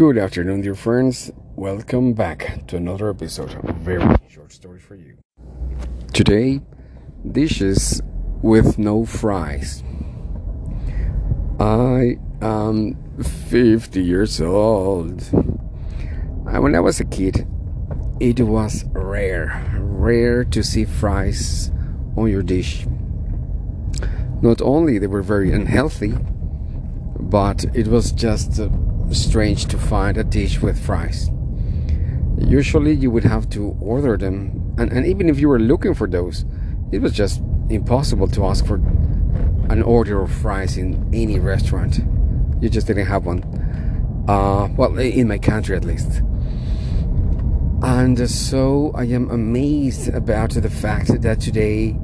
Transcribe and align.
Good 0.00 0.16
afternoon, 0.16 0.62
dear 0.62 0.74
friends. 0.74 1.30
Welcome 1.56 2.14
back 2.14 2.66
to 2.68 2.78
another 2.78 3.10
episode 3.10 3.52
of 3.52 3.76
Very 3.76 4.16
Short 4.30 4.50
story 4.50 4.78
for 4.78 4.94
You. 4.94 5.18
Today, 6.14 6.62
dishes 7.30 8.00
with 8.40 8.78
no 8.78 9.04
fries. 9.04 9.84
I 11.60 12.16
am 12.40 12.96
50 13.22 14.02
years 14.02 14.40
old. 14.40 15.20
When 16.44 16.74
I 16.74 16.80
was 16.80 16.98
a 17.00 17.04
kid, 17.04 17.46
it 18.20 18.40
was 18.40 18.86
rare, 18.92 19.70
rare 19.80 20.44
to 20.46 20.62
see 20.62 20.86
fries 20.86 21.70
on 22.16 22.30
your 22.30 22.42
dish. 22.42 22.86
Not 24.40 24.62
only 24.62 24.98
they 24.98 25.08
were 25.08 25.20
very 25.20 25.52
unhealthy, 25.52 26.14
but 27.18 27.66
it 27.74 27.86
was 27.86 28.12
just 28.12 28.58
uh, 28.58 28.70
strange 29.12 29.66
to 29.66 29.78
find 29.78 30.16
a 30.16 30.24
dish 30.24 30.60
with 30.60 30.78
fries. 30.78 31.30
Usually 32.38 32.92
you 32.92 33.10
would 33.10 33.24
have 33.24 33.48
to 33.50 33.76
order 33.80 34.16
them, 34.16 34.74
and, 34.78 34.92
and 34.92 35.06
even 35.06 35.28
if 35.28 35.38
you 35.38 35.48
were 35.48 35.58
looking 35.58 35.94
for 35.94 36.08
those, 36.08 36.44
it 36.92 37.00
was 37.00 37.12
just 37.12 37.42
impossible 37.68 38.28
to 38.28 38.44
ask 38.44 38.66
for 38.66 38.76
an 39.68 39.82
order 39.82 40.22
of 40.22 40.32
fries 40.32 40.76
in 40.76 41.08
any 41.12 41.38
restaurant. 41.38 42.00
You 42.60 42.68
just 42.68 42.86
didn't 42.86 43.06
have 43.06 43.26
one. 43.26 43.44
Uh, 44.28 44.68
well, 44.76 44.98
in 44.98 45.28
my 45.28 45.38
country 45.38 45.76
at 45.76 45.84
least. 45.84 46.22
And 47.82 48.28
so 48.28 48.92
I 48.94 49.04
am 49.04 49.30
amazed 49.30 50.08
about 50.08 50.50
the 50.50 50.70
fact 50.70 51.22
that 51.22 51.40
today 51.40 51.96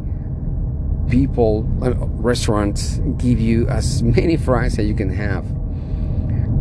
people, 1.08 1.68
uh, 1.82 1.94
restaurants 1.94 2.98
give 3.18 3.40
you 3.40 3.68
as 3.68 4.02
many 4.02 4.36
fries 4.36 4.78
as 4.78 4.86
you 4.86 4.94
can 4.94 5.10
have 5.10 5.44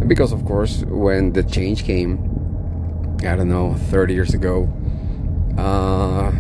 because 0.08 0.32
of 0.32 0.44
course 0.45 0.84
when 0.88 1.34
the 1.34 1.44
change 1.44 1.84
came 1.84 2.20
i 3.22 3.36
don't 3.36 3.50
know 3.50 3.73
30 3.89 4.14
years 4.14 4.34
ago 4.34 4.72
uh, 5.58 6.31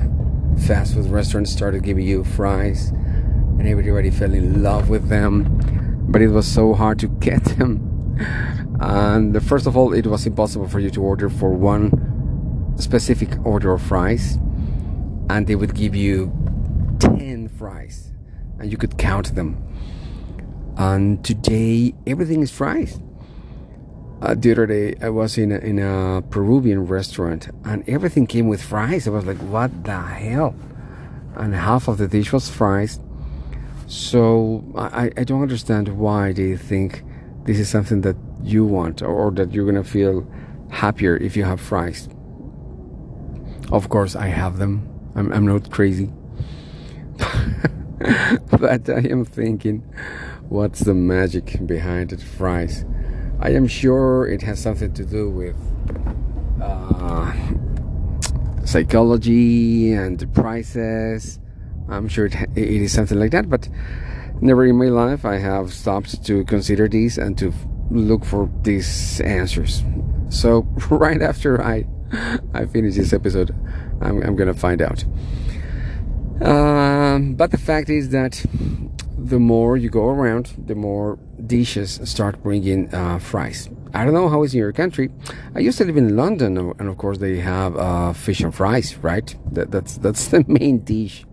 fast 0.57 0.93
food 0.93 1.05
restaurants 1.07 1.51
started 1.51 1.83
giving 1.83 2.05
you 2.05 2.23
fries 2.23 2.91
and 3.59 3.67
everybody 3.67 4.09
fell 4.09 4.33
in 4.33 4.61
love 4.61 4.89
with 4.89 5.07
them. 5.09 6.05
But 6.09 6.21
it 6.21 6.27
was 6.27 6.47
so 6.47 6.73
hard 6.73 6.99
to 6.99 7.07
get 7.07 7.43
them. 7.57 8.17
And 8.79 9.41
first 9.43 9.67
of 9.67 9.77
all 9.77 9.93
it 9.93 10.05
was 10.05 10.25
impossible 10.25 10.67
for 10.67 10.79
you 10.79 10.89
to 10.91 11.01
order 11.01 11.29
for 11.29 11.51
one 11.51 12.73
specific 12.77 13.29
order 13.45 13.71
of 13.71 13.81
fries 13.81 14.37
and 15.29 15.47
they 15.47 15.55
would 15.55 15.73
give 15.73 15.95
you 15.95 16.31
10 16.99 17.47
fries 17.47 18.11
and 18.59 18.71
you 18.71 18.77
could 18.77 18.97
count 18.97 19.33
them. 19.35 19.61
And 20.77 21.23
today 21.23 21.95
everything 22.05 22.41
is 22.41 22.51
fries 22.51 22.99
uh, 24.25 24.33
the 24.35 24.51
other 24.51 24.65
day, 24.65 24.95
I 25.01 25.09
was 25.09 25.37
in 25.37 25.51
a, 25.51 25.57
in 25.59 25.77
a 25.77 26.23
Peruvian 26.29 26.87
restaurant, 26.87 27.49
and 27.63 27.87
everything 27.87 28.25
came 28.25 28.47
with 28.47 28.61
fries. 28.61 29.07
I 29.07 29.11
was 29.11 29.25
like, 29.25 29.37
"What 29.37 29.83
the 29.83 30.01
hell?" 30.01 30.55
And 31.35 31.53
half 31.53 31.87
of 31.87 31.97
the 31.99 32.07
dish 32.07 32.33
was 32.33 32.49
fries. 32.49 32.99
So 33.87 34.63
I, 34.75 35.11
I 35.15 35.23
don't 35.23 35.43
understand 35.43 35.89
why 35.89 36.33
they 36.33 36.57
think 36.57 37.03
this 37.43 37.59
is 37.59 37.69
something 37.69 38.01
that 38.01 38.15
you 38.41 38.65
want, 38.65 39.03
or, 39.03 39.13
or 39.13 39.31
that 39.31 39.53
you're 39.53 39.65
gonna 39.65 39.83
feel 39.83 40.27
happier 40.71 41.17
if 41.17 41.37
you 41.37 41.43
have 41.43 41.61
fries. 41.61 42.09
Of 43.71 43.89
course, 43.89 44.15
I 44.15 44.27
have 44.27 44.57
them. 44.57 44.89
I'm, 45.15 45.31
I'm 45.31 45.45
not 45.45 45.69
crazy. 45.71 46.11
but 48.49 48.89
I 48.89 48.99
am 49.07 49.23
thinking, 49.23 49.81
what's 50.49 50.79
the 50.79 50.95
magic 50.95 51.65
behind 51.65 52.09
the 52.09 52.17
fries? 52.17 52.85
I 53.39 53.51
am 53.51 53.67
sure 53.67 54.27
it 54.27 54.41
has 54.41 54.59
something 54.59 54.93
to 54.93 55.05
do 55.05 55.29
with 55.29 55.55
uh, 56.61 57.33
psychology 58.65 59.93
and 59.93 60.17
the 60.19 60.27
prices. 60.27 61.39
I'm 61.89 62.07
sure 62.07 62.25
it, 62.25 62.35
it 62.55 62.81
is 62.81 62.93
something 62.93 63.19
like 63.19 63.31
that, 63.31 63.49
but 63.49 63.67
never 64.41 64.65
in 64.65 64.77
my 64.77 64.87
life 64.87 65.25
I 65.25 65.37
have 65.37 65.73
stopped 65.73 66.25
to 66.25 66.43
consider 66.45 66.87
these 66.87 67.17
and 67.17 67.37
to 67.37 67.53
look 67.91 68.25
for 68.25 68.49
these 68.63 69.21
answers. 69.21 69.83
So 70.29 70.61
right 70.89 71.21
after 71.21 71.61
I 71.61 71.85
I 72.53 72.65
finish 72.65 72.95
this 72.95 73.13
episode, 73.13 73.53
I'm, 74.01 74.21
I'm 74.23 74.35
gonna 74.35 74.53
find 74.53 74.81
out. 74.81 75.03
Um, 76.41 77.35
but 77.35 77.51
the 77.51 77.57
fact 77.57 77.89
is 77.89 78.09
that 78.09 78.45
the 79.17 79.39
more 79.39 79.77
you 79.77 79.89
go 79.89 80.09
around, 80.09 80.53
the 80.57 80.75
more 80.75 81.17
dishes 81.47 81.99
start 82.03 82.41
bringing 82.43 82.93
uh, 82.93 83.19
fries. 83.19 83.69
I 83.93 84.03
don't 84.03 84.13
know 84.13 84.29
how 84.29 84.43
it's 84.43 84.53
in 84.53 84.59
your 84.59 84.73
country. 84.73 85.09
I 85.55 85.59
used 85.59 85.77
to 85.77 85.85
live 85.85 85.97
in 85.97 86.15
London, 86.15 86.57
and 86.57 86.89
of 86.89 86.97
course 86.97 87.17
they 87.17 87.37
have 87.37 87.77
uh, 87.77 88.13
fish 88.13 88.41
and 88.41 88.53
fries, 88.53 88.97
right? 88.97 89.35
That, 89.51 89.71
that's 89.71 89.97
that's 89.97 90.27
the 90.33 90.43
main 90.47 90.79
dish, 90.79 91.25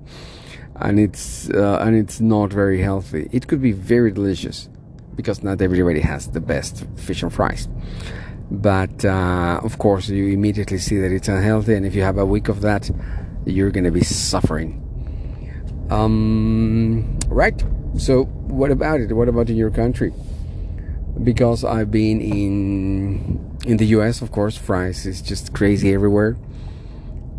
and 0.76 1.00
it's 1.00 1.50
uh, 1.50 1.78
and 1.80 1.96
it's 1.96 2.20
not 2.20 2.52
very 2.52 2.80
healthy. 2.80 3.28
It 3.32 3.48
could 3.48 3.60
be 3.60 3.72
very 3.72 4.12
delicious, 4.12 4.68
because 5.16 5.42
not 5.42 5.60
everybody 5.60 6.00
has 6.00 6.28
the 6.28 6.40
best 6.40 6.84
fish 6.96 7.22
and 7.22 7.32
fries. 7.32 7.68
But 8.50 9.04
uh, 9.04 9.60
of 9.62 9.78
course, 9.78 10.08
you 10.08 10.28
immediately 10.28 10.78
see 10.78 10.98
that 10.98 11.10
it's 11.10 11.28
unhealthy, 11.28 11.74
and 11.74 11.86
if 11.86 11.94
you 11.94 12.02
have 12.02 12.18
a 12.18 12.26
week 12.26 12.48
of 12.48 12.60
that, 12.60 12.90
you're 13.46 13.70
gonna 13.70 13.90
be 13.90 14.04
suffering. 14.04 14.78
Um, 15.90 17.18
right. 17.28 17.62
So, 17.98 18.24
what 18.52 18.70
about 18.70 19.00
it? 19.00 19.12
What 19.12 19.28
about 19.28 19.48
in 19.48 19.56
your 19.56 19.70
country? 19.70 20.12
Because 21.22 21.64
I've 21.64 21.90
been 21.90 22.20
in 22.20 23.58
in 23.64 23.76
the 23.78 23.86
U.S., 23.96 24.20
of 24.20 24.30
course, 24.30 24.56
fries 24.56 25.06
is 25.06 25.22
just 25.22 25.54
crazy 25.54 25.94
everywhere. 25.94 26.36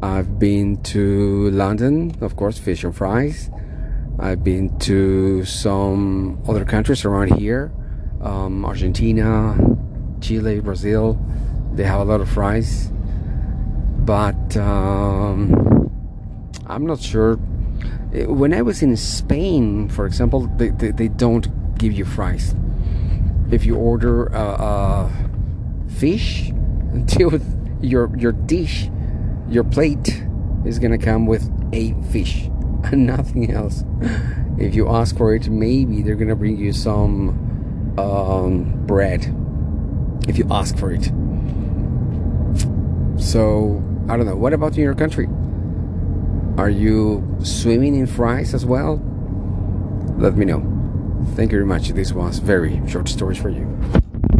I've 0.01 0.39
been 0.39 0.81
to 0.93 1.51
London, 1.51 2.15
of 2.21 2.35
course, 2.35 2.57
fish 2.57 2.83
and 2.83 2.95
fries. 2.95 3.51
I've 4.19 4.43
been 4.43 4.77
to 4.79 5.45
some 5.45 6.41
other 6.47 6.65
countries 6.65 7.05
around 7.05 7.33
here, 7.39 7.71
um, 8.21 8.65
Argentina, 8.65 9.55
Chile, 10.19 10.59
Brazil. 10.61 11.19
They 11.73 11.83
have 11.83 12.01
a 12.01 12.05
lot 12.05 12.21
of 12.21 12.29
fries, 12.29 12.91
but 13.99 14.57
um, 14.57 15.89
I'm 16.67 16.85
not 16.85 16.99
sure 16.99 17.37
when 18.27 18.53
I 18.53 18.61
was 18.61 18.81
in 18.81 18.95
Spain, 18.95 19.89
for 19.89 20.05
example, 20.05 20.47
they, 20.57 20.69
they, 20.69 20.91
they 20.91 21.07
don't 21.07 21.77
give 21.77 21.93
you 21.93 22.05
fries. 22.05 22.55
If 23.51 23.65
you 23.65 23.75
order 23.75 24.27
a, 24.27 24.39
a 24.39 25.11
fish, 25.97 26.49
until 26.93 27.39
your 27.81 28.15
your 28.17 28.31
dish, 28.31 28.89
your 29.49 29.63
plate 29.63 30.23
is 30.65 30.79
gonna 30.79 30.97
come 30.97 31.25
with 31.25 31.49
a 31.73 31.93
fish 32.11 32.43
and 32.91 33.07
nothing 33.07 33.51
else. 33.51 33.83
If 34.57 34.75
you 34.75 34.89
ask 34.89 35.17
for 35.17 35.33
it, 35.35 35.49
maybe 35.49 36.01
they're 36.03 36.15
gonna 36.15 36.35
bring 36.35 36.57
you 36.57 36.71
some 36.71 37.95
um, 37.97 38.85
bread. 38.85 39.33
If 40.27 40.37
you 40.37 40.47
ask 40.49 40.77
for 40.77 40.91
it. 40.91 41.03
So 43.19 43.83
I 44.07 44.17
don't 44.17 44.25
know. 44.25 44.35
What 44.35 44.53
about 44.53 44.77
in 44.77 44.83
your 44.83 44.95
country? 44.95 45.27
Are 46.57 46.69
you 46.69 47.37
swimming 47.43 47.95
in 47.95 48.05
fries 48.05 48.53
as 48.53 48.63
well? 48.63 49.01
Let 50.17 50.37
me 50.37 50.45
know. 50.45 50.61
Thank 51.35 51.51
you 51.51 51.57
very 51.57 51.65
much. 51.65 51.89
This 51.89 52.13
was 52.13 52.37
very 52.37 52.79
short 52.87 53.09
stories 53.09 53.39
for 53.39 53.49
you. 53.49 53.65